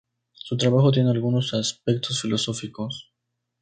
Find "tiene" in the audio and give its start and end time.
0.91-1.11